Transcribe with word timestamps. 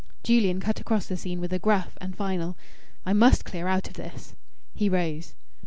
Julian 0.23 0.59
cut 0.59 0.79
across 0.79 1.05
the 1.05 1.15
scene 1.15 1.39
with 1.39 1.53
a 1.53 1.59
gruff 1.59 1.95
and 2.01 2.15
final 2.17 2.57
"I 3.05 3.13
must 3.13 3.45
clear 3.45 3.67
out 3.67 3.87
of 3.87 3.93
this!" 3.93 4.33
He 4.73 4.89
rose. 4.89 5.35